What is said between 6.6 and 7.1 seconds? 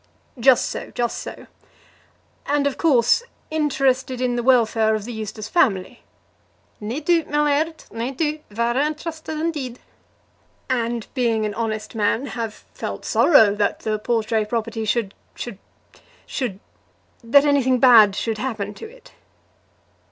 "Nae